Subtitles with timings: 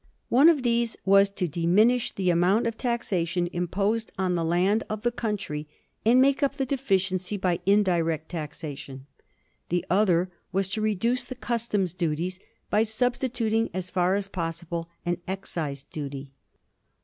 [0.29, 5.03] One of these was to diminish the amount of taxation imposed on the land of
[5.03, 5.67] the country,
[6.03, 9.05] and make up the deficiency by indirect taxation;
[9.69, 12.39] the other was to reduce the customs duties
[12.71, 16.31] by substituting as far as possible an excise duty.